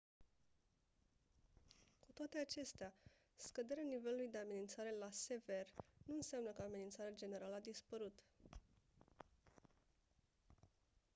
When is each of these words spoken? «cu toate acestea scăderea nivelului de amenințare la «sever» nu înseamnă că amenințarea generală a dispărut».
«cu 1.99 2.11
toate 2.13 2.37
acestea 2.39 2.93
scăderea 3.35 3.83
nivelului 3.83 4.27
de 4.27 4.37
amenințare 4.37 4.95
la 4.99 5.07
«sever» 5.11 5.65
nu 6.05 6.15
înseamnă 6.15 6.49
că 6.51 6.61
amenințarea 6.61 7.11
generală 7.15 7.55
a 7.55 7.59
dispărut». 7.59 8.19